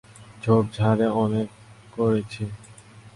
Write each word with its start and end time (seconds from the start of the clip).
ঝোপঝাড়ে 0.43 1.07
অনেক 1.23 1.47
করেছি। 1.93 2.43